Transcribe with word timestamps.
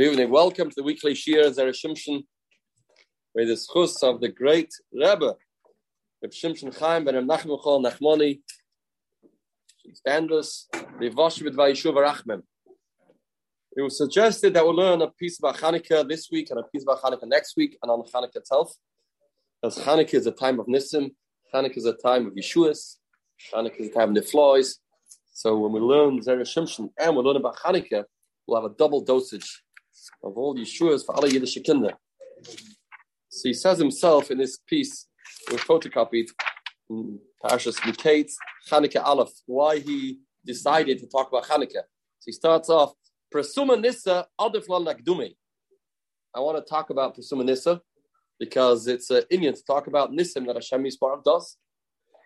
Good 0.00 0.12
evening. 0.12 0.30
Welcome 0.30 0.70
to 0.70 0.74
the 0.74 0.82
weekly 0.82 1.14
Shir 1.14 1.50
Zera 1.50 1.74
Shimshon, 1.74 2.24
with 3.34 3.48
the 3.48 3.52
schus 3.52 4.02
of 4.02 4.22
the 4.22 4.30
great 4.30 4.72
Rebbe, 4.94 5.34
Reb 6.22 6.32
Shimshon 6.32 6.74
Chaim 6.78 7.04
ben 7.04 7.16
Nachman 7.28 7.62
Chol 7.62 8.38
standards, 9.92 10.68
the 10.72 11.10
Voshvid 11.10 11.54
Vayishuv 11.54 11.92
Rachmem. 11.92 12.40
It 13.76 13.82
was 13.82 13.98
suggested 13.98 14.54
that 14.54 14.64
we'll 14.64 14.74
learn 14.74 15.02
a 15.02 15.10
piece 15.10 15.38
about 15.38 15.56
Hanukkah 15.56 16.08
this 16.08 16.30
week 16.32 16.48
and 16.48 16.58
a 16.58 16.62
piece 16.62 16.84
about 16.84 17.02
Hanukkah 17.02 17.28
next 17.28 17.58
week 17.58 17.76
and 17.82 17.92
on 17.92 18.02
Hanukkah 18.04 18.36
itself. 18.36 18.72
As 19.62 19.76
Hanukkah 19.76 20.14
is 20.14 20.26
a 20.26 20.32
time 20.32 20.58
of 20.60 20.66
Nissim, 20.66 21.10
Hanukkah 21.54 21.76
is 21.76 21.84
a 21.84 21.92
time 21.92 22.26
of 22.26 22.32
Yeshuas, 22.32 22.96
Hanukkah 23.52 23.80
is 23.80 23.88
a 23.88 23.92
time 23.92 24.16
of 24.16 24.24
Niflois. 24.24 24.76
So 25.34 25.58
when 25.58 25.72
we 25.72 25.80
learn 25.80 26.20
Zera 26.20 26.40
Shimshon 26.40 26.88
and 26.98 27.14
we 27.14 27.22
learn 27.22 27.36
about 27.36 27.58
Hanukkah, 27.58 28.04
we'll 28.46 28.62
have 28.62 28.70
a 28.70 28.74
double 28.74 29.02
dosage 29.04 29.62
of 30.22 30.36
all 30.36 30.56
Yeshuas 30.56 31.04
for 31.04 31.16
alle 31.16 31.28
Yiddish 31.28 31.58
Kinder. 31.66 31.92
So 33.28 33.48
he 33.48 33.54
says 33.54 33.78
himself 33.78 34.30
in 34.30 34.38
this 34.38 34.58
piece, 34.66 35.06
we 35.50 35.56
photocopied 35.56 36.28
Parashas 37.44 37.76
Miketz, 37.80 38.32
Chanukah 38.68 39.04
Aleph, 39.04 39.32
why 39.46 39.78
he 39.78 40.18
decided 40.44 40.98
to 40.98 41.06
talk 41.06 41.28
about 41.28 41.44
Chanukah. 41.44 41.84
So 42.18 42.26
he 42.26 42.32
starts 42.32 42.68
off, 42.68 42.92
Nissa 43.32 44.26
Adiflan. 44.40 45.34
I 46.34 46.40
want 46.40 46.64
to 46.64 46.68
talk 46.68 46.90
about 46.90 47.16
Presuma 47.16 47.44
Nissa 47.44 47.80
because 48.38 48.86
it's 48.86 49.10
an 49.10 49.22
Indian 49.30 49.54
to 49.54 49.62
talk 49.64 49.86
about 49.86 50.10
Nissim 50.12 50.46
that 50.46 50.56
Hashem 50.56 50.84
Yisparach 50.84 51.22
does. 51.24 51.56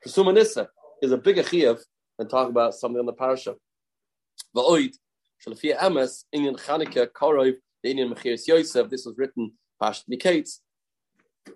Presuma 0.06 0.32
Nissa 0.34 0.68
is 1.02 1.12
a 1.12 1.18
bigger 1.18 1.42
chiyuv 1.42 1.80
than 2.18 2.28
talk 2.28 2.48
about 2.48 2.74
something 2.74 3.00
on 3.00 3.06
the 3.06 3.12
parasha. 3.12 3.54
Shalafia 5.46 5.78
Emes, 5.78 6.24
Indian 6.32 6.56
Chanukah, 6.56 7.08
Korov, 7.08 7.54
the 7.82 7.90
Indian 7.90 8.14
Mechiris 8.14 8.46
Yosef, 8.46 8.88
this 8.88 9.04
was 9.04 9.14
written 9.18 9.52
Pasht 9.82 10.04
Miketz, 10.10 10.60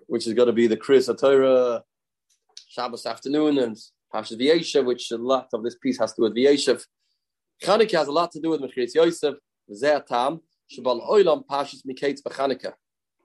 which 0.05 0.27
is 0.27 0.33
going 0.33 0.47
to 0.47 0.53
be 0.53 0.67
the 0.67 0.77
Chris 0.77 1.09
Torah 1.19 1.81
Shabbos 2.67 3.07
afternoon, 3.07 3.57
and 3.57 3.75
Pasht 4.13 4.37
V'yeshev, 4.37 4.85
which 4.85 5.09
a 5.09 5.17
lot 5.17 5.47
of 5.53 5.63
this 5.63 5.75
piece 5.75 5.97
has 5.97 6.13
to 6.13 6.21
do 6.21 6.23
with 6.23 6.35
V'yeshev. 6.35 6.83
Chanukah 7.63 7.97
has 7.97 8.07
a 8.07 8.11
lot 8.11 8.31
to 8.31 8.39
do 8.39 8.51
with 8.51 8.61
Mechiris 8.61 8.93
Yosef, 8.93 9.35
Zeh 9.71 10.05
Tam, 10.05 10.41
Shabal 10.71 11.09
Oilam 11.09 11.43
Pasht 11.47 11.81
Miketz 11.87 12.21
B'Chanukah. 12.21 12.73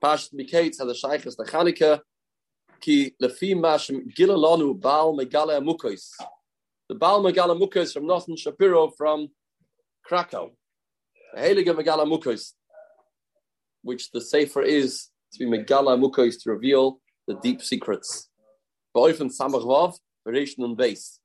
Pasht 0.03 0.33
Miketz 0.33 0.79
has 0.79 0.87
a 1.03 1.07
shaykhs 1.07 1.35
the 1.35 1.43
Chanukah, 1.43 1.99
ki 2.81 3.13
lefi 3.21 3.53
mashem 3.53 4.11
gilalanu 4.17 4.79
Baal 4.79 5.15
Megala 5.15 5.63
Mukos. 5.63 6.09
The 6.89 6.95
Baal 6.95 7.23
Megala 7.23 7.55
Mukos 7.59 7.93
from 7.93 8.05
Nosson 8.05 8.35
Shapiro 8.35 8.89
from 8.89 9.29
Krakow. 10.07 10.51
Mukos 11.35 12.53
which 13.81 14.11
the 14.11 14.19
Sefer 14.21 14.63
is 14.63 15.09
to 15.31 15.39
be 15.39 15.45
Megala 15.45 15.97
Mukos 15.99 16.41
to 16.41 16.51
reveal 16.51 16.99
the 17.27 17.35
deep 17.35 17.61
secrets. 17.61 18.29
Ba'ofen 18.95 19.31
Samach 19.31 19.63
Vav, 19.63 19.95
Bereishn 20.27 20.63
and 20.63 20.77
Beis. 20.77 21.19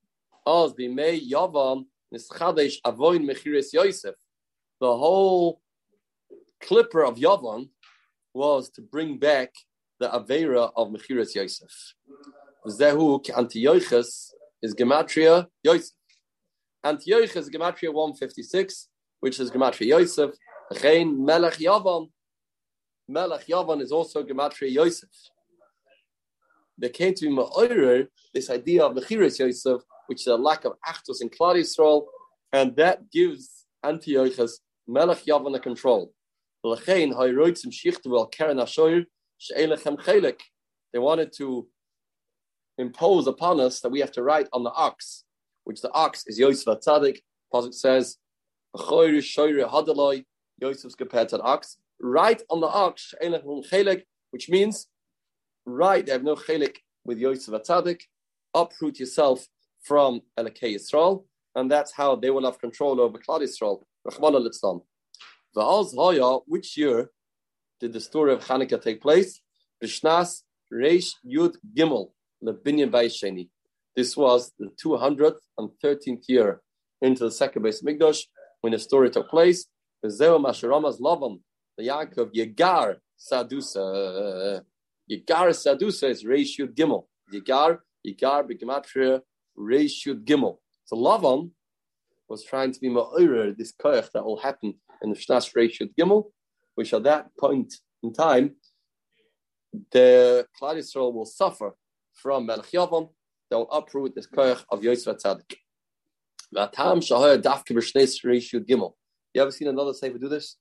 As 0.47 0.73
Bimei 0.75 1.21
Yavam 1.27 1.87
Nischadesh 2.15 2.77
Avoin 2.85 3.25
Mechiris 3.25 3.73
Yosef. 3.73 4.15
The 4.81 4.97
whole 4.97 5.61
clipper 6.63 7.05
of 7.05 7.17
Yavan 7.17 7.71
was 8.35 8.71
to 8.71 8.83
bring 8.83 9.19
back 9.19 9.53
the 9.99 10.09
Avera 10.09 10.71
of 10.77 10.89
Mechiris 10.89 11.35
Yosef. 11.35 11.95
Zehu 12.67 13.23
Antiochus 13.37 14.35
is 14.63 14.75
Gematria 14.75 15.47
Yosef. 15.63 15.93
Antiochus 16.85 17.37
is 17.37 17.51
Gematria 17.51 17.93
156, 17.93 18.89
which 19.21 19.39
is 19.39 19.51
Gematria 19.51 19.87
Yosef. 19.89 20.31
Rein 20.83 21.25
Melech 21.25 21.55
Yavan 21.55 22.09
Melech 23.11 23.47
Yavan 23.47 23.83
is 23.83 23.91
also 23.91 24.23
Gematria 24.23 24.71
Yosef. 24.71 25.09
There 26.79 26.91
came 26.91 27.13
to 27.15 27.27
Ma'orer, 27.29 28.07
this 28.33 28.49
idea 28.49 28.85
of 28.85 28.95
Mechiris 28.97 29.39
Yosef, 29.41 29.83
which 30.07 30.21
is 30.23 30.29
a 30.29 30.37
lack 30.37 30.65
of 30.65 30.75
Achtos 30.87 31.21
in 31.21 31.29
Klal 31.29 31.57
Yisrael, 31.57 32.07
and 32.53 32.77
that 32.77 33.11
gives 33.11 33.67
Antiochus 33.85 34.61
Melech 34.87 35.25
Yavan 35.25 35.57
a 35.57 35.61
control. 35.61 36.15
They 40.93 40.99
wanted 40.99 41.33
to 41.37 41.69
impose 42.79 43.27
upon 43.27 43.61
us 43.61 43.81
that 43.81 43.91
we 43.91 44.01
have 44.01 44.13
to 44.13 44.23
write 44.23 44.49
on 44.53 44.63
the 44.63 44.73
ox, 44.73 45.25
which 45.71 45.83
the 45.83 45.93
ox 45.93 46.25
is 46.27 46.37
Yosef 46.37 46.67
Atzadik. 46.67 47.19
Pasuk 47.55 47.73
says, 47.73 48.17
Yosef's 50.61 50.97
compared 50.97 51.29
to 51.29 51.37
the 51.37 51.43
ox 51.45 51.77
right 52.01 52.43
on 52.51 52.61
the 52.61 52.67
ox, 52.67 53.15
which 54.33 54.49
means 54.49 54.89
right, 55.65 56.05
they 56.05 56.11
have 56.11 56.25
no 56.25 56.35
chelik 56.35 56.79
with 57.05 57.19
Yosef 57.19 57.55
Atzadik, 57.55 58.01
uproot 58.53 58.99
yourself 58.99 59.47
from 59.81 60.23
Elokei 60.37 60.75
Yisrael, 60.75 61.25
and 61.55 61.71
that's 61.71 61.93
how 61.93 62.17
they 62.17 62.31
will 62.31 62.47
have 62.47 62.59
control 62.59 63.01
over 63.01 63.19
Klal 63.19 63.41
Yisrael. 63.41 63.85
Which 66.47 66.77
year 66.77 67.11
did 67.79 67.93
the 67.93 68.01
story 68.01 68.33
of 68.33 68.45
Hanukkah 68.45 68.83
take 68.83 69.01
place? 69.01 69.41
Bishnas 69.81 70.43
Reish 70.73 71.11
Yud 71.25 71.55
Gimel 71.77 72.11
Lebinyan 72.45 72.91
Bayisheni. 72.91 73.51
This 73.97 74.17
was 74.17 74.53
the 74.59 74.71
213th 74.83 76.25
year 76.29 76.61
into 77.03 77.25
the 77.25 77.31
second 77.31 77.63
base 77.63 77.83
of 77.83 77.89
Migdosh 77.89 78.23
when 78.61 78.73
the 78.73 78.79
story 78.79 79.11
took 79.11 79.29
place. 79.29 79.67
The 80.03 80.09
Zeo 80.09 80.43
Masharamas 80.43 81.01
Lavan 81.01 81.41
the 81.81 81.89
Yaakov 81.89 82.33
Yegar 82.35 82.97
Sadusa. 83.19 84.63
Yegar 85.11 85.49
Sadusa 85.51 86.11
is 86.11 86.25
Reishud 86.25 86.75
Gimel. 86.75 87.07
Yegar, 87.33 87.79
Yegar 88.07 88.49
Begematria 88.49 89.21
Reishud 89.59 90.25
Gimel. 90.25 90.59
So 90.85 90.97
Lavan 90.97 91.51
was 92.29 92.45
trying 92.45 92.73
to 92.73 92.81
be 92.81 92.89
ma'orer 92.89 93.57
this 93.57 93.73
koyach 93.73 94.11
that 94.13 94.25
will 94.25 94.39
happen 94.39 94.75
in 95.03 95.11
the 95.11 95.17
Shnas 95.17 95.53
Reishud 95.55 95.95
Gimel, 95.99 96.31
which 96.75 96.93
at 96.95 97.03
that 97.05 97.29
point 97.39 97.75
in 98.03 98.13
time, 98.13 98.57
the 99.93 100.47
Klal 100.61 100.77
Yisrael 100.77 101.13
will 101.13 101.27
suffer 101.27 101.75
from 102.15 102.49
Yavam, 102.49 103.11
they 103.51 103.57
will 103.57 103.71
uproot 103.71 104.15
this 104.15 104.27
koyach 104.27 104.65
of 104.71 104.83
Yosef 104.85 105.17
Tzadik. 105.17 105.57
You 109.33 109.43
ever 109.43 109.51
seen 109.51 109.69
another 109.69 109.93
Sefer 109.93 110.19
do 110.19 110.29
this? 110.29 110.57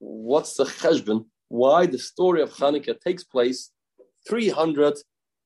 what's 0.00 0.54
the 0.54 0.64
cheshbon? 0.64 1.26
Why 1.48 1.86
the 1.86 1.98
story 1.98 2.42
of 2.42 2.50
Hanukkah 2.52 2.98
takes 3.00 3.22
place 3.22 3.70
300 4.28 4.98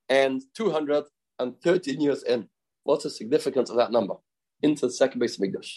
and 0.09 0.43
213 0.57 2.01
years 2.01 2.23
in? 2.23 2.49
What's 2.85 3.05
the 3.05 3.11
significance 3.11 3.71
of 3.71 3.77
that 3.77 3.93
number? 3.93 4.15
Into 4.63 4.87
the 4.87 4.93
second 4.93 5.21
base 5.21 5.39
of 5.39 5.45
Mikdash. 5.45 5.71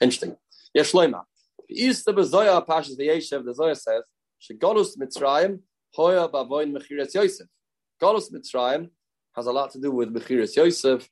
Interesting. 0.00 0.36
Yes, 0.74 0.92
Shloima. 0.92 1.22
Is 1.68 2.04
the 2.04 2.14
Bezoya 2.14 2.64
Pashas 2.66 2.96
the 2.96 3.08
Yeshev, 3.08 3.44
the 3.44 3.54
Zoya 3.54 3.74
says, 3.74 4.02
Shegolus 4.40 4.96
Mitzrayim, 4.96 5.60
Hoya 5.94 6.28
Bavoin 6.28 6.72
Mechiras 6.76 7.14
Yosef. 7.14 7.46
Golus 8.00 8.32
Mitzrayim 8.32 8.90
has 9.36 9.46
a 9.46 9.52
lot 9.52 9.70
to 9.72 9.80
do 9.80 9.90
with 9.90 10.12
Mechiras 10.14 10.56
Yosef. 10.56 11.08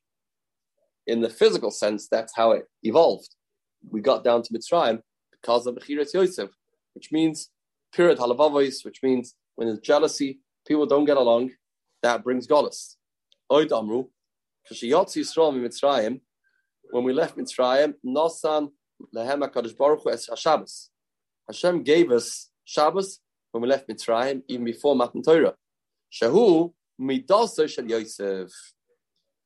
In 1.06 1.20
the 1.20 1.28
physical 1.28 1.70
sense, 1.70 2.08
that's 2.08 2.34
how 2.34 2.52
it 2.52 2.64
evolved. 2.82 3.28
We 3.90 4.00
got 4.00 4.24
down 4.24 4.42
to 4.42 4.52
Mitzrayim 4.52 5.00
because 5.30 5.66
of 5.66 5.74
Mechiras 5.76 6.14
Yosef 6.14 6.50
which 6.94 7.12
means 7.12 7.50
period 7.92 8.18
halavavos, 8.18 8.84
which 8.84 9.02
means 9.02 9.34
when 9.56 9.68
there's 9.68 9.80
jealousy, 9.80 10.40
people 10.66 10.86
don't 10.86 11.04
get 11.04 11.16
along, 11.16 11.50
that 12.02 12.24
brings 12.24 12.46
golus. 12.46 12.96
Oid 13.52 13.76
amru, 13.76 14.04
Mitzrayim, 14.70 16.20
when 16.90 17.04
we 17.04 17.12
left 17.12 17.36
Mitzrayim, 17.36 17.94
nosan 18.06 18.70
lehem 19.14 19.40
HaKadosh 19.40 19.76
Baruch 19.76 20.02
Hu 20.04 20.10
es 20.10 20.28
Shabbos. 20.37 20.90
Hashem 21.49 21.82
gave 21.82 22.10
us 22.10 22.50
Shabbos 22.64 23.20
when 23.52 23.62
we 23.62 23.69
left 23.69 23.88
Mitzrayim, 23.88 24.43
even 24.49 24.64
before 24.64 24.96
Matan 24.96 25.22
Torah. 25.22 25.54
Shahu 26.12 26.72
midasa 27.00 27.69
shel 27.69 27.87
Yosef. 27.87 28.50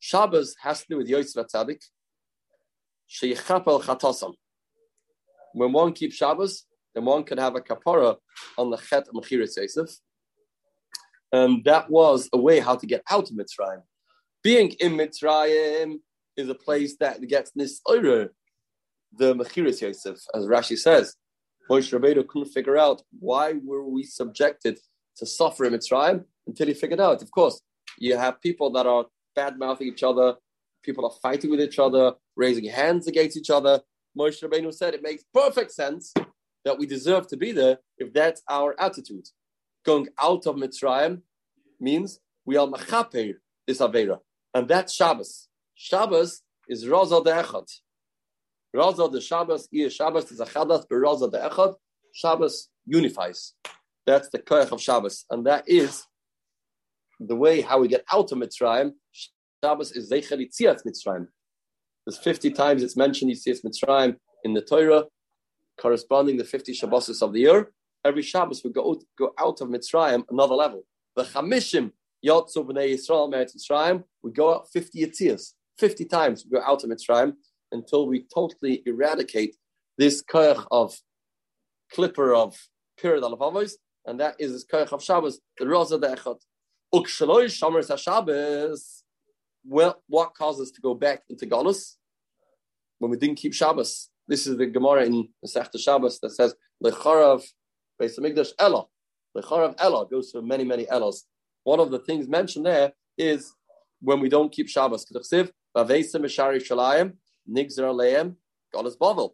Shabbos 0.01 0.55
has 0.63 0.81
to 0.81 0.87
do 0.91 0.97
with 0.99 1.09
Yosef 1.09 1.47
Atzadik. 1.47 1.81
Sheichapel 3.11 3.83
chatasam. 3.83 4.35
When 5.55 5.73
one 5.73 5.93
keeps 5.93 6.17
Shabbos, 6.17 6.65
then 6.95 7.05
one 7.05 7.25
can 7.25 7.39
have 7.39 7.57
a 7.57 7.61
kapara 7.61 8.17
on 8.57 8.71
the 8.71 8.77
chet 8.77 9.09
Mechiris 9.15 9.57
Yosef. 9.57 9.91
And 11.33 11.65
that 11.65 11.91
was 11.91 12.29
a 12.33 12.39
way 12.39 12.61
how 12.61 12.77
to 12.77 12.87
get 12.87 13.03
out 13.11 13.31
of 13.31 13.37
Mitzrayim. 13.37 13.83
Being 14.43 14.73
in 14.81 14.93
Mitzrayim 14.93 15.97
is 16.37 16.49
a 16.49 16.55
place 16.55 16.97
that 17.01 17.21
gets 17.27 17.51
this 17.55 17.81
the 17.85 19.35
Mechiris 19.35 19.81
Yosef, 19.81 20.19
as 20.35 20.45
Rashi 20.47 20.77
says. 20.77 21.15
Moshe 21.71 21.93
Rabbeinu 21.93 22.27
couldn't 22.27 22.53
figure 22.53 22.79
out 22.79 23.03
why 23.19 23.55
were 23.65 23.87
we 23.87 24.03
subjected 24.03 24.79
to 25.17 25.27
suffer 25.27 25.65
in 25.65 25.73
Mitzrayim 25.75 26.25
until 26.49 26.67
he 26.67 26.75
figured 26.75 27.01
out. 27.01 27.23
Of 27.23 27.31
course, 27.31 27.61
you 27.99 28.17
have 28.17 28.41
people 28.41 28.71
that 28.73 28.87
are 28.87 29.07
bad 29.37 29.59
mouthing 29.59 29.89
each 29.89 30.03
other, 30.03 30.35
people 30.83 31.05
are 31.05 31.17
fighting 31.23 31.51
with 31.51 31.61
each 31.61 31.79
other, 31.79 32.15
raising 32.35 32.65
hands 32.65 33.07
against 33.07 33.37
each 33.37 33.51
other. 33.51 33.81
Moshe 34.19 34.43
Rabbeinu 34.43 34.75
said 34.75 34.95
it 34.95 35.03
makes 35.03 35.23
perfect 35.33 35.71
sense 35.71 36.13
that 36.65 36.79
we 36.79 36.87
deserve 36.87 37.27
to 37.29 37.37
be 37.37 37.53
there 37.53 37.79
if 37.99 38.13
that's 38.13 38.43
our 38.49 38.75
attitude. 38.81 39.27
Going 39.85 40.09
out 40.21 40.47
of 40.47 40.57
Mitzrayim 40.57 41.21
means 41.79 42.19
we 42.45 42.57
are 42.57 42.67
machaper 42.67 43.35
this 43.67 43.79
avera, 43.79 44.19
and 44.55 44.67
that's 44.67 44.95
Shabbos. 44.95 45.49
Shabbos 45.75 46.43
is 46.69 46.85
Raza 46.85 47.25
de 47.25 47.31
Echad. 47.31 47.69
Raza 48.75 49.13
de 49.13 49.21
Shabbos, 49.21 49.69
is 49.71 49.95
Shabbos 49.95 50.31
is 50.33 50.41
a 50.41 50.47
chadas, 50.47 50.85
but 50.89 50.97
Raza 50.97 51.31
de 51.31 51.39
Echad. 51.39 51.75
Shabbos 52.13 52.69
unifies. 52.87 53.55
That's 54.07 54.29
the 54.31 54.39
koyach 54.39 54.73
of 54.73 54.81
Shabbos, 54.81 55.27
and 55.31 55.47
that 55.47 55.65
is 55.69 56.08
the 57.21 57.37
way 57.37 57.61
how 57.61 57.81
we 57.81 57.89
get 57.89 58.05
out 58.13 58.33
of 58.33 58.39
Mitzrayim. 58.39 58.93
Shabbos 59.63 59.93
is 59.93 60.11
Zeicher 60.11 60.39
Yitzias 60.39 60.83
Mitzrayim. 60.87 61.27
There's 62.07 62.19
50 62.19 62.51
times 62.53 62.83
it's 62.83 62.97
mentioned 62.97 63.33
Yitzias 63.33 63.65
Mitzrayim 63.65 64.17
in 64.45 64.55
the 64.55 64.63
Torah, 64.63 65.05
corresponding 65.81 66.37
the 66.37 66.45
50 66.45 66.73
Shabbos 66.73 67.23
of 67.23 67.33
the 67.33 67.41
year. 67.41 67.73
Every 68.05 68.23
Shabbos 68.23 68.63
we 68.65 68.71
go, 68.71 68.91
out, 68.91 69.05
go 69.19 69.33
out 69.39 69.61
of 69.61 69.69
Mitzrayim 69.69 70.25
another 70.31 70.55
level. 70.55 70.85
The 71.17 71.25
Chamishim 71.25 71.93
Yotzu 72.25 72.59
B'nai 72.59 72.95
Yisrael 72.95 73.33
Meretz 73.33 73.57
Mitzrayim, 73.57 74.05
we 74.23 74.33
go 74.33 74.55
out 74.55 74.69
50 74.73 75.05
Yitzias. 75.05 75.55
50 75.79 76.05
times 76.07 76.45
we 76.45 76.59
go 76.59 76.65
out 76.65 76.85
of 76.85 76.91
Mitzrayim 76.91 77.35
until 77.73 78.07
we 78.07 78.25
totally 78.33 78.83
eradicate 78.87 79.57
this 79.99 80.23
koyach 80.23 80.65
of 80.71 80.97
clipper 81.93 82.35
of 82.35 82.57
period 83.01 83.25
al 83.25 83.37
and 84.07 84.21
that 84.21 84.37
is 84.39 84.53
this 84.53 84.65
of 84.93 85.03
Shabbos, 85.03 85.41
the 85.59 85.67
Raza 85.67 86.01
de 86.01 86.17
Well, 86.91 87.05
what 90.09 90.35
caused 90.35 90.61
us 90.63 90.71
to 90.71 90.81
go 90.81 90.95
back 90.95 91.23
into 91.29 91.47
Galus? 91.47 91.97
When 92.99 93.11
we 93.11 93.19
didn't 93.19 93.37
keep 93.37 93.53
Shabbos. 93.53 94.09
This 94.27 94.47
is 94.47 94.57
the 94.57 94.67
Gemara 94.67 95.05
in 95.05 95.29
Masechta 95.45 95.79
Shabbos 95.79 96.19
that 96.21 96.31
says, 96.31 96.55
Lecharav 96.83 97.45
Beis 98.01 98.19
Hamikdash 98.19 98.53
Ella. 98.59 98.87
Lecharav 99.37 99.75
Ella 99.79 100.07
goes 100.09 100.33
to 100.33 100.41
many, 100.43 100.65
many 100.65 100.89
Ellas. 100.89 101.25
One 101.65 101.81
of 101.81 101.91
the 101.91 101.99
things 101.99 102.27
mentioned 102.27 102.65
there 102.67 102.93
is 103.19 103.53
when 104.01 104.21
we 104.21 104.29
don't 104.29 104.51
keep 104.51 104.69
Shabbos. 104.69 105.05
Kedachsiv, 105.05 105.51
Vavesim 105.77 106.23
Meshari 106.23 106.57
Shalayim, 106.57 107.15
Nigzer 107.49 107.85
Aleim, 107.85 108.37
Galus 108.75 108.97
Bavel 108.97 109.33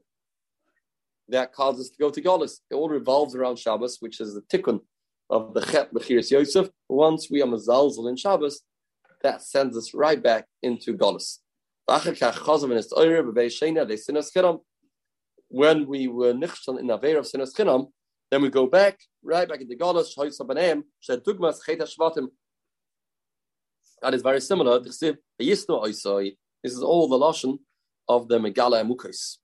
that 1.28 1.52
causes 1.52 1.86
us 1.86 1.90
to 1.90 1.98
go 1.98 2.10
to 2.10 2.20
Golis. 2.20 2.60
It 2.70 2.74
all 2.74 2.88
revolves 2.88 3.34
around 3.34 3.58
Shabbos, 3.58 3.98
which 4.00 4.20
is 4.20 4.34
the 4.34 4.42
tikkun 4.42 4.80
of 5.30 5.54
the 5.54 5.60
Chet 5.60 5.92
Bechiris 5.92 6.30
Yosef. 6.30 6.68
Once 6.88 7.30
we 7.30 7.42
are 7.42 7.46
Mazalzel 7.46 8.08
in 8.08 8.16
Shabbos, 8.16 8.62
that 9.22 9.42
sends 9.42 9.76
us 9.76 9.94
right 9.94 10.22
back 10.22 10.46
into 10.62 10.96
Golis. 10.96 11.38
When 15.48 15.86
we 15.86 16.08
were 16.08 16.32
nichshon 16.32 16.80
in 16.80 16.90
Aver 16.90 17.18
of 17.18 17.26
Sinas 17.26 17.54
Chinam, 17.56 17.88
then 18.30 18.42
we 18.42 18.48
go 18.48 18.66
back, 18.66 18.98
right 19.22 19.48
back 19.48 19.60
into 19.60 19.76
Golis, 19.76 20.14
that 24.02 24.12
is 24.12 24.22
very 24.22 24.40
similar. 24.40 24.80
This 24.80 25.02
is 25.02 26.82
all 26.82 27.08
the 27.08 27.18
Lashon 27.18 27.58
of 28.06 28.28
the 28.28 28.38
Megala 28.38 28.86
Mukais. 28.86 29.38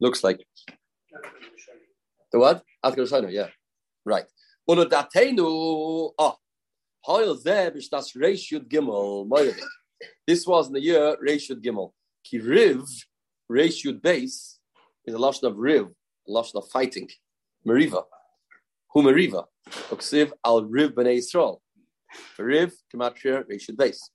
Looks 0.00 0.24
like. 0.24 0.44
The 2.32 2.38
what? 2.38 2.64
Atkar 2.84 3.30
yeah. 3.32 3.48
Right. 4.04 4.26
Ulu 4.68 4.88
datenu, 4.88 6.12
ah, 6.18 6.36
hoil 7.02 7.36
zeh 7.36 7.70
b'shtas 7.70 8.16
reish 8.16 8.52
yud 8.52 8.68
gimel. 8.68 9.54
This 10.26 10.46
was 10.46 10.68
in 10.68 10.74
the 10.74 10.80
year 10.80 11.16
reish 11.26 11.50
yud 11.50 11.62
gimel. 11.62 11.92
Ki 12.24 12.38
riv, 12.38 12.84
reish 13.50 14.02
base, 14.02 14.58
is 15.04 15.14
a 15.14 15.18
lashon 15.18 15.44
of 15.44 15.56
riv, 15.56 15.88
a 16.28 16.30
lashon 16.30 16.56
of 16.56 16.68
fighting. 16.68 17.08
Meriva. 17.66 18.04
Hu 18.92 19.02
meriva. 19.02 19.44
Oksiv 19.90 20.32
al 20.44 20.64
riv 20.64 20.92
b'nei 20.92 21.18
Yisrael. 21.18 21.58
Riv, 22.38 22.72
gematria, 22.94 23.44
reish 23.44 23.68
yud 23.68 23.76
base. 23.76 24.10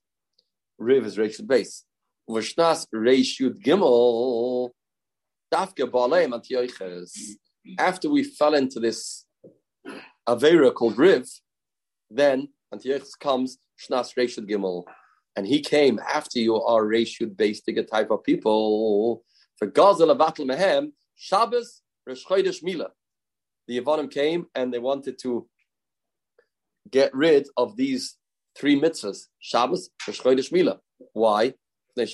Riv 0.78 1.06
is 1.06 1.16
reish 1.16 1.40
yud 1.40 1.46
base. 1.46 1.84
V'shnas 2.28 2.86
reish 2.94 3.40
yud 3.40 3.62
gimel, 3.62 4.70
after 7.78 8.10
we 8.10 8.24
fell 8.24 8.54
into 8.54 8.80
this 8.80 9.25
Avera 10.28 10.72
called 10.74 10.98
Riv, 10.98 11.28
then 12.10 12.48
Antiochus 12.72 13.14
comes 13.14 13.58
Shnas 13.78 14.14
Reshud 14.16 14.48
Gimel. 14.48 14.84
And 15.36 15.46
he 15.46 15.60
came 15.60 15.98
after 15.98 16.38
you 16.38 16.56
are 16.56 16.84
Reshud 16.84 17.36
based 17.36 17.68
a 17.68 17.82
type 17.82 18.10
of 18.10 18.24
people. 18.24 19.22
For 19.58 19.70
Gazel 19.70 20.14
Avatel 20.16 20.46
Mehem, 20.50 20.92
Shabbos 21.14 21.82
Rosh 22.06 22.62
Mila. 22.62 22.88
The 23.68 23.80
Yavanim 23.80 24.10
came 24.10 24.46
and 24.54 24.72
they 24.72 24.78
wanted 24.78 25.18
to 25.22 25.48
get 26.90 27.12
rid 27.14 27.48
of 27.56 27.76
these 27.76 28.16
three 28.56 28.80
mitzvahs 28.80 29.26
Shabbos, 29.40 29.90
Rosh 30.06 30.52
Mila. 30.52 30.80
Why? 31.12 31.54
All 31.98 32.04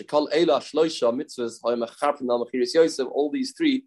these 3.33 3.53
three 3.57 3.85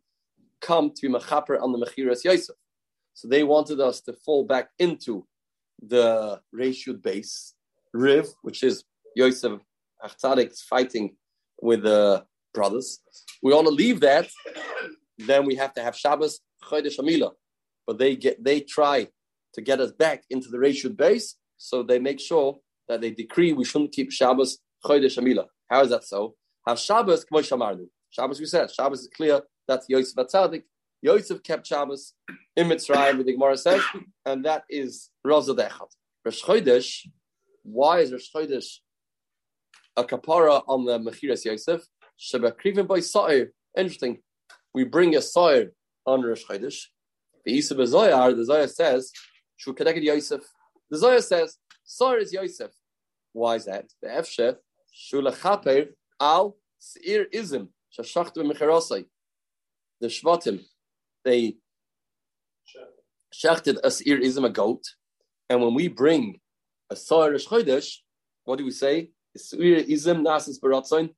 come 0.62 0.92
to 0.92 1.02
be 1.02 1.08
mechaper 1.14 1.62
on 1.62 1.72
the 1.72 1.78
mechiras 1.78 2.24
Yosef. 2.24 2.56
So 3.16 3.30
they 3.30 3.44
wanted 3.44 3.80
us 3.80 4.02
to 4.02 4.14
fall 4.14 4.44
back 4.44 4.70
into 4.78 5.26
the 5.82 6.42
reshut 6.54 7.02
base, 7.02 7.56
Riv, 7.94 8.28
which 8.42 8.62
is 8.62 8.84
Yosef 9.16 9.62
Achtadik 10.04 10.52
fighting 10.70 11.16
with 11.62 11.84
the 11.84 12.26
brothers. 12.54 13.00
We 13.42 13.54
want 13.54 13.68
to 13.68 13.74
leave 13.74 14.02
that, 14.02 14.28
then 15.18 15.46
we 15.46 15.56
have 15.56 15.74
to 15.76 15.82
have 15.82 15.96
Shabbos 15.96 16.42
Chodesh 16.64 17.00
Amila. 17.00 17.32
But 17.88 18.00
they 18.00 18.18
get 18.18 18.44
they 18.44 18.60
try 18.60 19.08
to 19.54 19.62
get 19.62 19.80
us 19.80 19.94
back 19.94 20.24
into 20.30 20.50
the 20.50 20.58
reshut 20.58 20.98
base, 20.98 21.36
so 21.56 21.84
they 21.84 22.00
make 22.00 22.20
sure 22.20 22.58
that 22.90 23.00
they 23.00 23.12
decree 23.12 23.54
we 23.54 23.64
shouldn't 23.64 23.94
keep 23.94 24.12
Shabbos 24.12 24.60
Chodesh 24.84 25.18
Amila. 25.18 25.46
How 25.70 25.82
is 25.84 25.90
that 25.90 26.04
so? 26.04 26.36
Have 26.68 26.80
Shabbos 26.80 27.24
k'moy 27.24 27.48
shamarnu. 27.50 27.88
Shabbos 28.10 28.42
we 28.42 28.46
said. 28.46 28.72
Shabbos 28.72 29.02
is 29.02 29.10
clear. 29.16 29.42
That's 29.68 29.86
Yosef 29.88 30.16
Atzadik. 30.16 30.64
Yosef 31.06 31.44
kept 31.44 31.68
Shabbos 31.68 32.14
in 32.56 32.68
Mitzrayim, 32.68 33.24
the 33.24 33.34
Gemara 33.34 33.58
says, 33.58 33.82
and 34.26 34.44
that 34.46 34.64
is 34.70 35.12
Raza 35.26 35.56
Dechad. 35.56 35.90
Rosh 36.26 37.08
why 37.62 38.00
is 38.00 38.12
Rosh 38.12 38.80
a 39.98 40.04
kapara 40.04 40.64
on 40.68 40.86
the 40.86 40.98
Mechiras 41.00 41.46
Yosef? 41.46 41.84
Shebekrivim 42.20 42.88
by 42.88 43.02
Sa'ir. 43.02 43.52
Interesting. 43.78 44.18
We 44.74 44.84
bring 44.84 45.16
a 45.16 45.22
Sa'ir 45.22 45.74
on 46.08 46.24
Rosh 46.24 46.44
Chodesh. 46.44 46.86
The 47.46 47.54
Isa 47.54 47.76
Zoyar, 47.76 48.36
the 48.36 48.52
Zoyar 48.52 48.68
says, 48.68 49.12
Shu 49.58 49.74
Kedeged 49.74 50.02
Yosef. 50.02 50.42
The 50.90 50.98
Zoyar 50.98 51.22
says, 51.22 51.58
Sa'ir 51.84 52.18
is 52.18 52.34
Yosef. 52.34 52.72
Why 53.34 53.56
is 53.56 53.66
that? 53.66 53.86
The 54.02 54.08
Efshef 54.08 54.56
Shulachaper 55.12 55.90
al 56.20 56.56
Seir 56.80 57.26
Izim 57.32 57.68
Shashachtu 57.96 58.38
Mecharosai. 58.38 59.06
The 60.02 60.08
Shvatim 60.08 60.66
they 61.26 61.58
shachted 63.34 63.80
a 63.84 63.92
Seir 63.92 64.20
Izim 64.20 64.46
a 64.46 64.50
goat, 64.50 64.84
and 65.50 65.62
when 65.62 65.74
we 65.74 65.88
bring 65.90 66.40
a 66.90 66.96
Seir 66.96 67.34
Chodesh, 67.34 67.98
what 68.46 68.58
do 68.58 68.66
we 68.66 68.72
say? 68.72 69.12
Seir 69.36 69.84
Izim 69.84 70.22
Nasis 70.22 70.60
Baratzain 70.60 71.10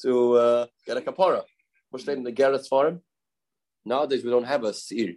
to 0.00 0.34
uh, 0.34 0.66
get 0.86 0.96
a 0.96 1.00
kapara. 1.02 1.42
What's 1.90 2.08
in 2.08 2.22
the 2.22 2.32
Garrett's 2.32 2.68
farm? 2.68 3.00
Nowadays 3.84 4.24
we 4.24 4.30
don't 4.30 4.44
have 4.44 4.64
a 4.64 4.72
Seir. 4.72 5.14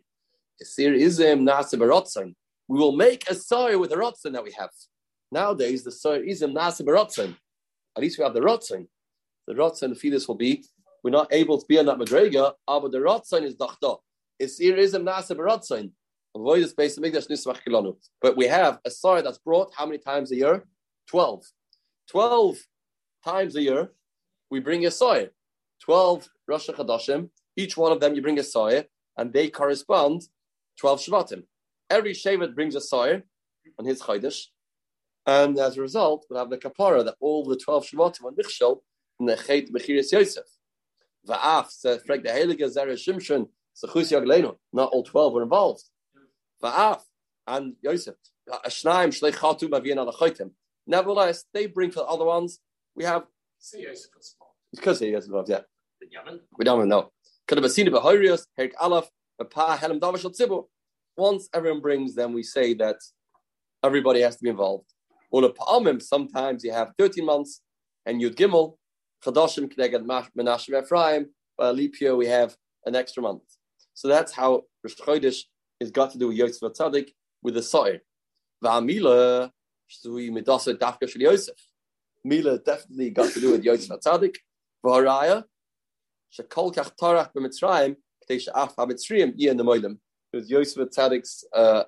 A 0.61 0.65
Seir 0.65 0.91
Izim 0.91 1.47
Nasis 1.47 1.79
Baratzain. 1.79 2.35
We 2.67 2.77
will 2.77 2.95
make 2.95 3.29
a 3.29 3.35
Seir 3.35 3.79
with 3.79 3.91
the 3.91 3.95
Ratzin 3.95 4.33
that 4.33 4.43
we 4.43 4.51
have. 4.51 4.71
Nowadays, 5.31 5.83
the 5.83 5.91
soil 5.91 6.21
is 6.25 6.41
a 6.41 6.47
nasa 6.47 6.83
berotzen. 6.83 7.35
At 7.95 8.01
least 8.01 8.17
we 8.17 8.23
have 8.23 8.33
the 8.33 8.39
rotzen. 8.39 8.87
The 9.47 9.53
rotzen, 9.53 9.97
fetus 9.97 10.27
will 10.27 10.35
be, 10.35 10.63
we're 11.03 11.11
not 11.11 11.31
able 11.31 11.59
to 11.59 11.65
be 11.67 11.79
on 11.79 11.85
that 11.85 11.97
madrega, 11.97 12.53
but 12.67 12.91
the 12.91 12.97
rotzen 12.97 13.43
is 13.43 13.55
dachta. 13.55 13.97
It's 14.39 14.61
irism 14.61 15.03
nasa 15.03 15.35
berotzen. 15.35 15.91
Avoid 16.35 16.63
the 16.63 16.67
space 16.67 16.97
of 16.97 17.03
Nismach 17.03 17.59
Kilonu. 17.67 17.95
But 18.21 18.37
we 18.37 18.45
have 18.45 18.79
a 18.85 18.91
soil 18.91 19.23
that's 19.23 19.39
brought 19.39 19.73
how 19.75 19.85
many 19.85 19.97
times 19.97 20.31
a 20.31 20.35
year? 20.35 20.65
Twelve. 21.09 21.43
Twelve 22.09 22.57
times 23.23 23.55
a 23.55 23.61
year, 23.61 23.91
we 24.51 24.59
bring 24.59 24.85
a 24.85 24.91
soil. 24.91 25.27
Twelve 25.83 26.27
Rosh 26.47 26.69
Chadashim. 26.69 27.29
Each 27.55 27.75
one 27.75 27.91
of 27.91 27.99
them 27.99 28.13
you 28.13 28.21
bring 28.21 28.37
a 28.37 28.43
soil, 28.43 28.83
and 29.17 29.33
they 29.33 29.49
correspond 29.49 30.27
12 30.79 31.01
Shvatim. 31.01 31.43
Every 31.89 32.13
Shevet 32.13 32.53
brings 32.53 32.75
a 32.75 32.81
soil 32.81 33.21
on 33.79 33.85
his 33.85 34.01
Chodesh, 34.01 34.45
and 35.25 35.57
as 35.57 35.77
a 35.77 35.81
result, 35.81 36.25
we'll 36.29 36.39
have 36.39 36.49
the 36.49 36.57
kapara 36.57 37.03
that 37.03 37.15
all 37.19 37.43
the 37.43 37.57
12 37.57 37.87
Shematim 37.87 38.25
are 38.25 38.31
nichshel 38.31 38.81
in 39.19 39.25
the 39.25 39.35
Chet 39.35 39.71
Bechiris 39.71 40.11
Yosef. 40.11 40.45
Va'af, 41.27 41.69
says 41.69 42.01
Frek 42.03 42.23
the 42.23 42.29
Heilige 42.29 42.75
Zera 42.75 42.93
Shimshon, 42.93 43.47
Sechus 43.75 44.55
not 44.73 44.89
all 44.91 45.03
12 45.03 45.33
were 45.33 45.43
involved. 45.43 45.83
Va'af, 46.63 47.01
and 47.45 47.75
Yosef, 47.81 48.15
Ashnaim 48.49 49.09
Shlech 49.09 49.33
Chatu 49.33 49.69
Bavian 49.69 49.97
al 49.97 50.51
Nevertheless, 50.85 51.45
they 51.53 51.67
bring 51.67 51.91
for 51.91 51.99
the 51.99 52.05
other 52.05 52.25
ones, 52.25 52.59
we 52.95 53.03
have. 53.03 53.23
See 53.59 53.83
Yosef 53.83 54.09
Because 54.73 54.99
he 54.99 55.07
is 55.09 55.25
involved, 55.25 55.49
yeah. 55.49 55.61
We 56.57 56.65
don't 56.65 56.79
even 56.79 56.89
know. 56.89 57.11
Could 57.47 57.61
have 57.61 57.71
seen 57.71 57.87
it 57.87 57.93
Herik 57.93 58.73
Aleph, 58.79 59.09
Helam 59.41 59.99
Tzibur. 59.99 60.65
Once 61.15 61.49
everyone 61.53 61.81
brings, 61.81 62.15
then 62.15 62.33
we 62.33 62.43
say 62.43 62.73
that 62.75 62.97
everybody 63.83 64.21
has 64.21 64.35
to 64.37 64.43
be 64.43 64.49
involved. 64.49 64.85
Ula 65.31 65.51
Pa'amim, 65.53 66.01
sometimes 66.01 66.63
you 66.63 66.71
have 66.71 66.91
13 66.97 67.25
months, 67.25 67.61
and 68.05 68.21
Yud 68.21 68.35
Gimel, 68.35 68.75
Chadashim 69.25 69.73
Kneged 69.73 70.05
Menashem 70.37 70.81
Ephraim, 70.81 71.27
by 71.57 71.69
a 71.69 71.73
leap 71.73 71.99
year 71.99 72.15
we 72.15 72.27
have 72.27 72.55
an 72.85 72.95
extra 72.95 73.21
month. 73.23 73.43
So 73.93 74.07
that's 74.07 74.31
how 74.31 74.63
Rosh 74.83 74.95
Chodesh 74.95 75.41
is 75.79 75.91
got 75.91 76.11
to 76.11 76.17
do 76.17 76.27
with 76.27 76.37
Yosef 76.37 76.73
Tzadik 76.73 77.09
with 77.41 77.55
the 77.55 77.63
Sa'ir. 77.63 77.99
Va'amila, 78.63 79.51
Shui 79.87 80.29
Midasa 80.29 80.75
Dafka 80.75 81.09
Shel 81.09 81.21
Yosef. 81.21 81.55
Mila 82.23 82.59
definitely 82.59 83.09
got 83.09 83.31
to 83.33 83.39
do 83.39 83.51
with 83.51 83.63
Yosef 83.63 83.99
Tzadik. 83.99 84.35
V'haraya, 84.85 85.43
Shekol 86.37 86.73
Kach 86.73 86.91
Tarach 87.01 87.31
B'Mitzrayim, 87.33 87.95
K'tei 88.29 88.39
She'af 88.39 88.75
HaMitzrayim 88.75 89.33
Yeh 89.35 89.53
Nemoilim. 89.53 89.97
It 90.33 90.37
was 90.37 90.49
Yosef 90.49 90.89
Tzadik's 90.89 91.45
uh, 91.55 91.83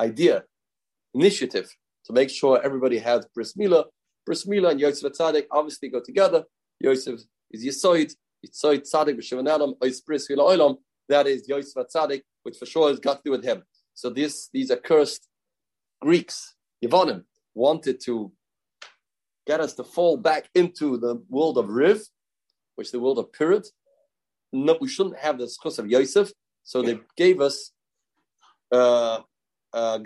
idea, 0.00 0.44
initiative, 1.14 1.70
to 2.06 2.12
make 2.12 2.30
sure 2.30 2.60
everybody 2.62 2.98
has 2.98 3.26
Bris 3.34 3.56
Mila. 3.56 3.84
Bris 4.24 4.46
Mila 4.46 4.70
and 4.70 4.80
Yosef 4.80 5.12
Tzadik 5.12 5.46
obviously 5.50 5.88
go 5.88 6.00
together. 6.00 6.44
Yosef 6.80 7.20
is 7.50 7.64
Yisoid, 7.64 8.14
Yisoid 8.44 8.82
Tzadik 8.82 9.16
B'Shevan 9.18 9.48
Adam, 9.52 9.74
Ois 9.82 10.04
Bris 10.04 10.28
Mila 10.28 10.56
Olam. 10.56 10.76
That 11.08 11.26
is 11.26 11.48
Yosef 11.48 11.86
Tzadik, 11.94 12.22
which 12.42 12.56
for 12.58 12.66
sure 12.66 12.88
has 12.88 12.98
got 12.98 13.18
to 13.18 13.22
do 13.24 13.30
with 13.30 13.44
him. 13.44 13.62
So 13.94 14.10
this, 14.10 14.48
these 14.52 14.70
accursed 14.70 15.28
Greeks, 16.00 16.54
Yevonim, 16.84 17.24
wanted 17.54 18.00
to 18.02 18.32
get 19.46 19.60
us 19.60 19.74
to 19.74 19.84
fall 19.84 20.16
back 20.16 20.48
into 20.54 20.98
the 20.98 21.22
world 21.28 21.56
of 21.56 21.68
Riv, 21.68 22.02
which 22.74 22.88
is 22.88 22.92
the 22.92 23.00
world 23.00 23.18
of 23.18 23.32
Pirat. 23.32 23.66
No, 24.52 24.76
we 24.80 24.88
shouldn't 24.88 25.18
have 25.18 25.38
the 25.38 25.46
schus 25.46 25.78
of 25.78 25.88
Yosef, 25.88 26.30
so 26.62 26.82
they 26.82 26.98
gave 27.16 27.40
us 27.40 27.72
uh, 28.72 29.20
uh, 29.72 29.98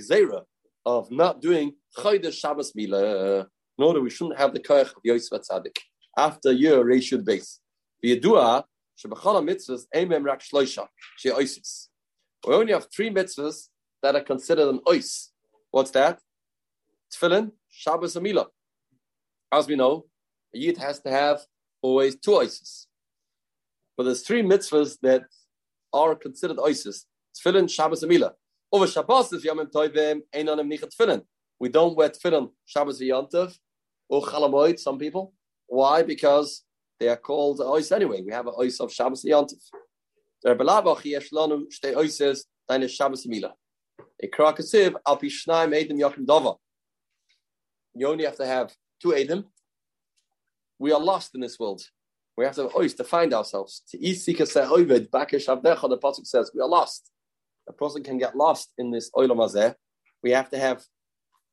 of 0.86 1.10
not 1.10 1.40
doing 1.40 1.72
Chodesh 1.96 2.34
Shabbos 2.34 2.72
Mila. 2.74 3.40
In 3.78 3.84
order, 3.84 4.00
we 4.00 4.10
shouldn't 4.10 4.38
have 4.38 4.52
the 4.52 4.60
koach 4.60 4.90
of 4.94 5.02
Yosef 5.04 5.42
Tzadik. 5.42 5.76
After 6.16 6.52
year, 6.52 6.82
Ray 6.84 7.00
base. 7.24 7.60
Shebachal 9.00 9.42
mitzvahs, 9.42 9.86
emem 9.94 10.24
rak 10.24 10.40
shloisha. 10.40 10.86
We 12.46 12.54
only 12.54 12.72
have 12.72 12.86
three 12.94 13.10
mitzvahs 13.10 13.68
that 14.02 14.14
are 14.14 14.22
considered 14.22 14.68
an 14.68 14.80
ois. 14.86 15.28
What's 15.70 15.90
that? 15.92 16.20
Tefillin, 17.12 17.52
Shabbos, 17.68 18.16
and 18.16 18.24
Mila. 18.24 18.46
As 19.52 19.66
we 19.66 19.76
know, 19.76 20.06
a 20.54 20.58
yid 20.58 20.78
has 20.78 21.00
to 21.00 21.10
have 21.10 21.40
always 21.82 22.16
two 22.16 22.32
oises. 22.32 22.86
But 23.96 24.04
there's 24.04 24.22
three 24.22 24.42
mitzvahs 24.42 24.98
that 25.02 25.22
are 25.92 26.14
considered 26.14 26.58
oises. 26.58 27.04
Tefillin, 27.34 27.70
Shabbos, 27.70 28.02
and 28.02 28.10
Mila. 28.10 28.32
Over 28.72 28.86
Shabbos, 28.86 29.32
if 29.32 29.42
Yamim 29.42 29.70
Toivim, 29.70 30.20
Einanim 30.34 30.72
Nichat 30.72 30.94
Tefillin. 30.94 31.22
We 31.58 31.68
don't 31.68 31.96
wear 31.96 32.10
Tefillin, 32.10 32.50
Shabbos, 32.64 33.00
or 34.08 34.22
Chalamoid, 34.22 34.78
some 34.78 34.98
people. 34.98 35.34
Why? 35.70 36.02
Because 36.02 36.64
they 36.98 37.08
are 37.08 37.16
called 37.16 37.60
ois 37.60 37.92
anyway. 37.92 38.22
We 38.22 38.32
have 38.32 38.48
an 38.48 38.54
ois 38.58 38.80
of 38.80 38.92
Shabbos, 38.92 39.24
Yantav. 39.24 39.54
Der 40.44 40.56
Belabach, 40.56 41.04
Yesh 41.04 41.30
Lanu, 41.30 41.66
Shtei 41.68 41.94
Oises, 41.94 42.40
Deine 42.68 42.88
Shabbos, 42.88 43.24
Mila. 43.26 43.54
Ikra 44.22 44.56
Kasiv, 44.56 44.96
Al 45.06 45.16
Pishnaim, 45.16 45.72
Edim, 45.72 46.00
Yakim 46.00 46.26
Dova. 46.26 46.56
You 47.94 48.08
only 48.08 48.24
have 48.24 48.36
to 48.36 48.46
have 48.46 48.74
two 49.00 49.14
Adam, 49.14 49.44
we 50.76 50.90
are 50.92 50.98
lost 50.98 51.36
in 51.36 51.40
this 51.40 51.56
world. 51.58 51.82
We 52.36 52.44
have 52.46 52.56
to 52.56 52.62
have 52.62 52.72
ois 52.72 52.96
to 52.96 53.04
find 53.04 53.32
ourselves. 53.32 53.82
To 53.90 53.98
isika 53.98 54.48
se 54.48 54.62
oivid, 54.62 55.08
bakish 55.10 55.46
avdecha, 55.46 55.88
the 55.88 55.98
pasuk 55.98 56.26
says, 56.26 56.50
we 56.52 56.60
are 56.60 56.68
lost. 56.68 57.12
A 57.68 57.72
person 57.72 58.02
can 58.02 58.18
get 58.18 58.36
lost 58.36 58.72
in 58.76 58.90
this 58.90 59.08
oilam 59.12 59.38
azeh. 59.38 59.74
We 60.20 60.32
have 60.32 60.50
to 60.50 60.58
have 60.58 60.82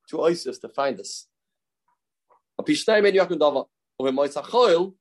two 0.10 0.18
oises 0.18 0.60
to 0.62 0.70
find 0.70 1.00
us. 1.00 1.28
In 4.00 4.16
the 4.16 4.94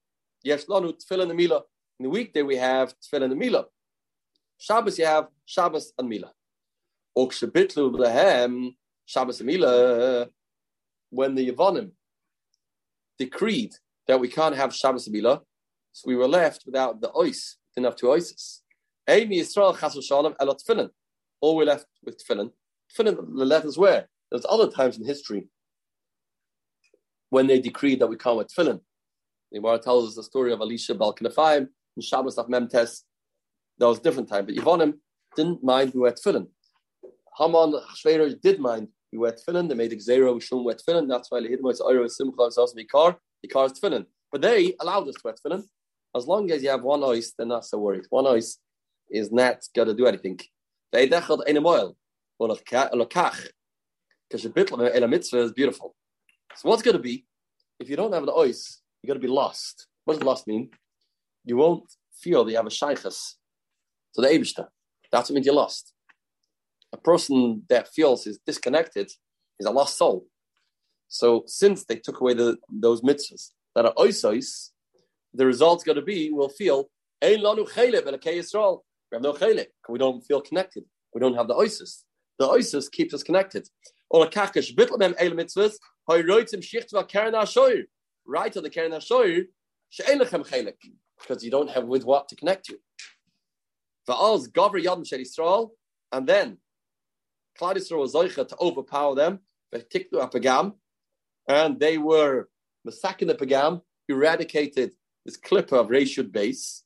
weekday 1.99 2.43
we 2.43 2.57
have 2.57 2.95
tefillin 2.99 3.31
and 3.31 3.39
mila. 3.39 3.67
Shabbos 4.59 4.99
you 4.99 5.05
have 5.05 5.29
Shabbos 5.45 5.93
and 5.99 6.09
mila. 6.09 6.33
Shabbos 9.05 9.41
and 9.41 9.47
mila. 9.47 10.29
When 11.11 11.35
the 11.35 11.51
Yevonim 11.51 11.91
decreed 13.19 13.75
that 14.07 14.19
we 14.19 14.29
can't 14.29 14.57
have 14.57 14.75
Shabbos 14.75 15.09
Bila, 15.09 15.43
so 15.93 16.05
we 16.07 16.17
were 16.17 16.29
left 16.29 16.63
without 16.65 17.01
the 17.01 17.11
ois, 17.11 17.57
didn't 17.75 17.87
have 17.87 17.97
two 17.97 18.07
oises. 18.07 18.61
Amy 19.09 19.41
Yisrael 19.41 19.79
Chas 19.79 19.95
Shalom 20.05 20.35
Elot 20.41 20.61
Tefillin. 20.67 20.91
All 21.41 21.57
we're 21.57 21.67
left 21.67 21.87
with 22.03 22.19
Tefillin. 22.19 22.51
Tefillin, 22.93 23.17
the 23.17 23.45
letters 23.45 23.79
where? 23.79 24.09
There's 24.31 24.47
other 24.49 24.71
times 24.71 24.99
in 24.99 25.05
history 25.05 25.49
when 27.31 27.47
they 27.47 27.61
decreed 27.61 28.01
that 28.01 28.07
we 28.07 28.17
can't 28.17 28.37
wear 28.37 28.47
Tefillin. 28.47 28.81
The 29.51 29.59
Gemara 29.59 29.79
tells 29.79 30.09
us 30.09 30.17
the 30.17 30.23
story 30.23 30.53
of 30.53 30.61
Elisha 30.61 30.95
Bal 30.95 31.15
Knafayim 31.15 31.69
and 31.97 32.05
Shabbos 32.05 32.39
of 32.39 32.49
Memtes. 32.49 33.03
That 33.79 33.87
was 33.87 33.99
a 33.99 34.03
different 34.03 34.29
time, 34.29 34.47
but 34.47 34.55
Yevonim 34.55 34.95
didn't 35.35 35.63
mind 35.63 35.93
we 35.95 36.01
wear 36.01 36.13
Tefillin. 36.13 36.49
Haman 37.39 37.75
Shveir 37.95 38.41
did 38.41 38.61
mind 38.61 38.89
we 39.13 39.19
wear 39.19 39.33
tefillin. 39.33 39.69
They 39.69 39.75
made 39.75 39.93
a 39.93 40.01
zero. 40.01 40.35
We 40.35 40.41
shouldn't 40.41 40.65
wear 40.65 40.75
tefillin. 40.75 41.09
That's 41.09 41.31
why 41.31 41.41
Lehidmo 41.41 41.71
is 41.71 41.81
Oiro 41.81 42.11
Simcha 42.11 42.43
is 42.45 42.59
also 42.59 42.75
Mikar. 42.75 43.17
Mikar 43.45 43.67
is 43.67 43.79
tefillin. 43.79 44.07
But 44.33 44.43
they 44.43 44.75
allowed 44.81 45.09
us 45.09 45.15
to 45.17 45.21
wear 45.25 45.35
tefillin. 45.35 45.65
As 46.15 46.27
long 46.27 46.51
as 46.51 46.63
you 46.63 46.71
have 46.71 46.83
one 46.83 47.05
ice, 47.05 47.33
they're 47.37 47.47
not 47.47 47.65
so 47.65 47.79
worried. 47.79 48.05
One 48.11 48.27
ice 48.27 48.59
is 49.11 49.31
not 49.31 49.63
going 49.75 49.89
to 49.89 49.95
do 49.95 50.07
anything. 50.07 50.41
They 50.93 51.09
dechad 51.09 51.43
ein 51.47 51.65
oil. 51.65 51.97
Because 52.39 52.61
the 54.43 55.05
of 55.05 55.11
mitzvah 55.11 55.39
is 55.39 55.53
beautiful. 55.53 55.95
So 56.57 56.69
what's 56.69 56.83
going 56.83 56.97
to 56.97 57.03
be? 57.03 57.27
If 57.79 57.89
you 57.91 57.97
don't 57.97 58.13
have 58.13 58.27
the 58.27 58.33
ice, 58.33 58.81
you're 59.03 59.09
going 59.13 59.21
to 59.21 59.27
be 59.27 59.33
lost. 59.33 59.87
What 60.05 60.15
does 60.15 60.23
lost 60.23 60.47
mean? 60.47 60.71
You 61.45 61.57
won't 61.57 61.85
feel 62.15 62.45
that 62.45 62.51
you 62.51 62.57
have 62.57 62.67
a 62.67 62.71
shaykhs 62.71 63.37
to 64.15 64.23
the 64.23 64.29
Abishta. 64.29 64.69
That's 65.13 65.29
what 65.29 65.35
means 65.35 65.47
you're 65.47 65.55
lost 65.55 65.93
a 66.93 66.97
person 66.97 67.63
that 67.69 67.89
feels 67.89 68.27
is 68.27 68.39
disconnected 68.47 69.11
is 69.59 69.67
a 69.67 69.71
lost 69.71 69.97
soul. 69.99 70.27
So 71.09 71.45
since 71.47 71.85
they 71.85 71.97
took 71.97 72.21
away 72.21 72.35
the, 72.35 72.57
those 72.71 73.01
mitzvahs 73.03 73.51
that 73.75 73.87
are 73.87 73.95
oisos, 73.95 74.71
the 75.33 75.47
result's 75.47 75.85
going 75.85 75.97
to 75.97 76.03
be 76.03 76.31
we'll 76.33 76.49
feel 76.49 76.89
ein 77.23 77.39
lanu 77.39 77.69
Yisrael. 77.69 78.81
We 79.11 79.17
have 79.17 79.23
no 79.23 79.33
chelik. 79.33 79.67
We 79.89 79.99
don't 79.99 80.23
feel 80.23 80.41
connected. 80.41 80.85
We 81.15 81.21
don't 81.21 81.35
have 81.35 81.49
the 81.49 81.55
oisos. 81.55 82.03
The 82.39 82.47
oisos 82.47 82.91
keeps 82.91 83.15
us 83.15 83.23
connected. 83.23 83.69
Or 84.11 84.27
kakesh 84.27 84.75
bitlamem 84.75 85.15
eil 85.21 85.33
mitzvahs 85.33 85.75
hoyroitzim 86.09 86.63
shichtva 86.63 87.09
keren 87.09 87.35
ashoir. 87.35 87.85
Right 88.27 88.53
to 88.53 88.61
the 88.61 88.71
keren 88.71 88.93
ashoir 88.93 89.47
because 91.21 91.45
you 91.45 91.51
don't 91.51 91.71
have 91.71 91.85
with 91.85 92.05
what 92.05 92.29
to 92.29 92.37
connect 92.37 92.69
you. 92.69 92.79
Va'az 94.09 94.49
gaver 94.51 94.83
yadam 94.83 95.07
shel 95.07 95.19
Yisrael, 95.19 95.71
and 96.13 96.27
then 96.27 96.59
Klal 97.61 97.77
Yisrael 97.77 98.01
was 98.01 98.15
Zoicha 98.15 98.47
to 98.49 98.57
overpower 98.61 99.15
them, 99.15 99.41
the 99.73 99.81
pegam, 99.81 100.75
and 101.49 101.81
they 101.81 101.99
were 101.99 102.49
Masakin 102.87 103.27
the 103.27 103.35
Pagam, 103.35 103.83
eradicated 104.09 104.93
this 105.25 105.37
clipper 105.37 105.77
of 105.77 105.89
Reshud 105.89 106.31
base. 106.31 106.85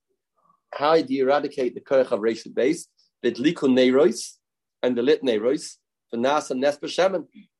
How 0.72 1.00
do 1.00 1.12
you 1.12 1.24
eradicate 1.24 1.74
the 1.74 1.80
Kirch 1.80 2.10
of 2.10 2.20
Reshud 2.20 2.54
base? 2.54 2.86
The 3.22 3.32
Likun 3.32 3.76
Neiros 3.76 4.36
and 4.82 4.96
the 4.96 5.02
Lit 5.02 5.22
Neiros, 5.22 5.76
the 6.10 6.16
Nas 6.16 6.50
and 6.50 6.60
Nes. 6.60 6.78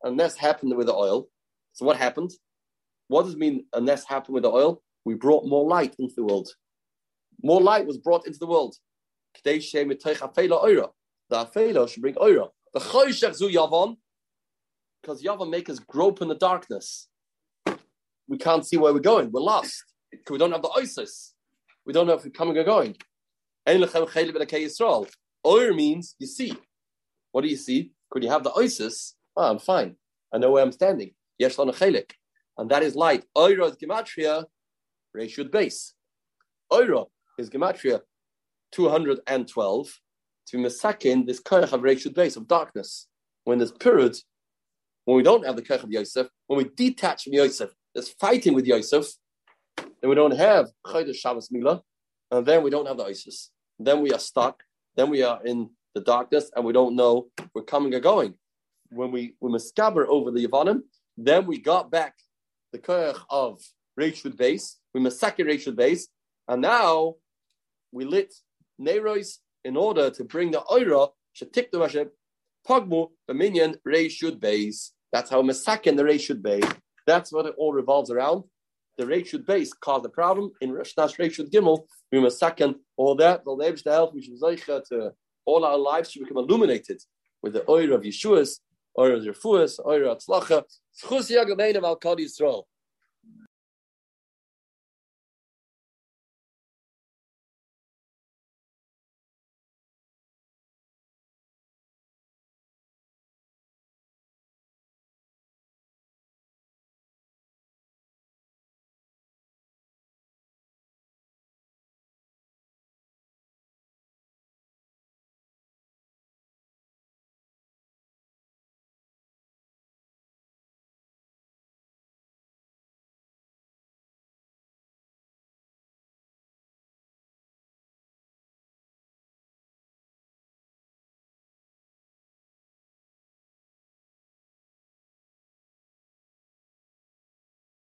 And 0.03 0.17
Nes 0.17 0.37
happened 0.37 0.75
with 0.77 0.87
the 0.87 0.95
oil. 0.95 1.29
So 1.73 1.85
what 1.87 1.97
happened? 1.97 2.31
What 3.09 3.25
does 3.25 3.37
mean 3.37 3.67
a 3.73 3.81
Nes 3.81 4.05
happened 4.05 4.35
with 4.35 4.43
the 4.45 4.51
oil? 4.51 4.83
We 5.05 5.15
brought 5.15 5.47
more 5.47 5.67
light 5.69 5.95
into 5.99 6.15
the 6.15 6.25
world. 6.25 6.49
More 7.43 7.61
light 7.61 7.87
was 7.87 7.99
brought 7.99 8.27
into 8.27 8.39
the 8.39 8.47
world. 8.47 8.77
The 9.45 9.51
Afela 11.31 11.89
should 11.89 12.03
bring 12.03 12.15
oira. 12.15 12.49
The 12.73 12.81
choshech 12.81 13.35
zu 13.35 13.49
Yavon, 13.49 13.97
because 15.01 15.23
Yavon 15.23 15.51
make 15.51 15.71
us 15.71 15.79
grope 15.79 16.21
in 16.21 16.29
the 16.29 16.35
darkness. 16.35 17.09
We 18.29 18.39
can't 18.39 18.67
see 18.67 18.77
where 18.77 18.93
we're 18.93 19.01
going. 19.01 19.33
We're 19.33 19.41
lost. 19.41 19.85
We 20.29 20.39
don't 20.39 20.53
have 20.53 20.63
the 20.63 20.71
ISIS. 20.71 21.35
We 21.87 21.93
don't 21.93 22.07
know 22.07 22.15
if 22.15 22.25
we're 22.25 22.31
coming 22.31 22.59
or 22.59 22.65
going. 22.65 22.97
Oir 25.47 25.75
means 25.75 26.15
you 26.19 26.27
see. 26.27 26.55
What 27.33 27.43
do 27.43 27.49
you 27.49 27.57
see? 27.57 27.93
Could 28.11 28.23
you 28.23 28.31
have 28.31 28.45
the 28.45 28.53
ISIS? 28.53 29.15
Oh, 29.37 29.43
ah, 29.43 29.51
I'm 29.51 29.59
fine. 29.59 29.97
I 30.33 30.39
know 30.39 30.51
where 30.51 30.63
I'm 30.63 30.73
standing. 30.73 31.13
Yesh 31.41 31.57
chelik. 31.57 32.11
And 32.59 32.71
that 32.71 32.83
is 32.83 32.95
light. 32.95 33.25
Oira 33.37 33.71
is 33.71 33.77
gematria, 33.77 34.45
Reshud 35.17 35.51
base. 35.51 35.95
Oira 36.71 37.07
is 37.39 37.49
gematria 37.49 38.01
212 38.73 40.01
to 40.47 40.57
be 40.57 40.63
misakin 40.63 41.27
this 41.27 41.41
koyach 41.41 41.73
of 41.73 41.81
Reshut 41.81 42.15
base 42.15 42.37
of 42.37 42.47
darkness. 42.47 43.09
When 43.45 43.59
there's 43.59 43.73
period, 43.73 44.17
when 45.07 45.17
we 45.17 45.23
don't 45.23 45.47
have 45.47 45.57
the 45.57 45.63
koyach 45.63 45.83
of 45.83 45.91
Yosef, 45.91 46.29
when 46.47 46.59
we 46.59 46.71
detach 46.77 47.25
from 47.25 47.33
Yosef, 47.33 47.71
there's 47.95 48.11
fighting 48.11 48.53
with 48.55 48.67
Yosef, 48.67 49.07
then 49.79 50.11
we 50.11 50.15
don't 50.15 50.37
have 50.37 50.69
Chodesh 50.87 51.17
Shabbos 51.17 51.51
Mila, 51.51 51.81
and 52.31 52.45
then 52.45 52.63
we 52.63 52.71
don't 52.71 52.87
have 52.87 52.99
the 52.99 53.05
Isis. 53.05 53.51
then 53.79 54.03
we 54.03 54.13
are 54.13 54.19
stuck. 54.19 54.63
Then 54.97 55.09
we 55.09 55.23
are 55.23 55.41
in 55.45 55.71
the 55.95 56.03
darkness 56.03 56.51
and 56.55 56.65
we 56.65 56.75
don't 56.75 56.95
know 56.95 57.29
we're 57.55 57.63
coming 57.63 57.95
or 57.95 58.01
going. 58.01 58.35
When 58.91 59.11
we 59.11 59.35
we 59.41 59.51
miscaber 59.51 60.07
over 60.07 60.31
the 60.31 60.47
Yavanim, 60.47 60.83
then 61.27 61.47
we 61.47 61.59
got 61.59 61.91
back 61.91 62.15
the 62.73 62.79
koyach 62.79 63.21
of 63.29 63.61
Reshud 63.99 64.37
base, 64.37 64.79
we 64.95 65.01
masakir 65.01 65.47
Reshud 65.47 65.77
base, 65.77 66.09
and 66.49 66.63
now 66.63 67.17
we 67.93 68.05
lit 68.05 68.33
Nerois 68.81 69.39
in 69.65 69.77
order 69.77 70.11
to 70.11 70.25
bring 70.25 70.51
the 70.51 70.61
Oira, 70.61 71.11
Shatik 71.37 71.71
the 71.71 71.81
Hashem, 71.81 72.11
Pagmu, 72.67 73.11
the 73.29 73.35
minion, 73.35 73.77
Reshud 73.87 74.41
base. 74.41 74.93
That's 75.13 75.31
how 75.31 75.43
Masakin 75.43 75.97
the 75.97 76.05
Reshud 76.05 76.43
base. 76.43 76.71
That's 77.07 77.33
what 77.33 77.47
it 77.47 77.55
all 77.59 77.73
revolves 77.73 78.11
around. 78.11 78.45
The 78.97 79.05
Reshud 79.05 79.47
base 79.47 79.73
caused 79.73 80.05
the 80.05 80.11
problem. 80.11 80.53
In 80.61 80.71
Rashnash 80.71 81.17
Reshud 81.19 81.51
Gimel, 81.51 81.87
we 82.13 82.19
Masakin 82.19 82.77
all 82.97 83.15
that. 83.17 83.45
The 83.45 83.51
Leib's 83.51 83.83
the 83.83 83.93
help, 83.93 84.15
we 84.15 84.23
should 84.23 84.39
to 84.89 85.13
all 85.47 85.65
our 85.65 85.79
lives 85.79 86.11
should 86.11 86.23
become 86.23 86.39
illuminated 86.39 87.01
with 87.43 87.55
the 87.55 87.69
oil 87.69 87.93
of 87.93 88.03
Yeshua's, 88.03 88.61
of 88.97 89.23
Refuas, 89.25 89.79
oil 89.85 90.11
of 90.11 90.19
Tzlacha. 90.19 90.65
Schus 91.03 91.31
of 91.77 91.85
Al 91.85 91.97
Kadi 91.97 92.27
Yisrael. 92.27 92.65